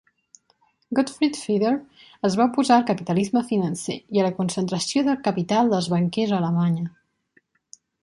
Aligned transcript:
Gottfried 0.99 1.37
Feder 1.41 1.73
es 2.31 2.39
va 2.41 2.47
oposar 2.51 2.79
al 2.81 2.87
capitalisme 2.89 3.45
financer 3.53 4.01
i 4.17 4.19
a 4.19 4.27
la 4.31 4.35
concentració 4.41 5.07
de 5.11 5.19
capital 5.31 5.73
dels 5.77 5.95
banquers 5.97 6.35
a 6.37 6.41
Alemanya. 6.43 6.93